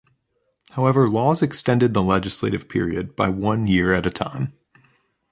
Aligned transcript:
However, 0.71 1.07
laws 1.07 1.43
extended 1.43 1.93
the 1.93 2.01
legislative 2.01 2.67
period 2.67 3.15
by 3.15 3.29
one 3.29 3.67
year 3.67 3.93
at 3.93 4.07
a 4.07 4.09
time. 4.09 4.51